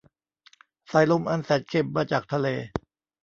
[0.91, 2.47] สายลมอันแสนเค็มมาจากทะเล